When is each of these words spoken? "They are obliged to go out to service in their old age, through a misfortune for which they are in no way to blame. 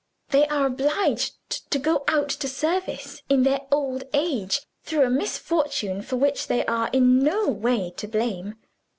"They 0.31 0.47
are 0.47 0.65
obliged 0.65 1.69
to 1.69 1.77
go 1.77 2.03
out 2.07 2.29
to 2.29 2.47
service 2.47 3.21
in 3.29 3.43
their 3.43 3.61
old 3.71 4.03
age, 4.15 4.61
through 4.81 5.05
a 5.05 5.11
misfortune 5.11 6.01
for 6.01 6.15
which 6.15 6.47
they 6.47 6.65
are 6.65 6.89
in 6.91 7.19
no 7.19 7.47
way 7.49 7.91
to 7.97 8.07
blame. 8.07 8.55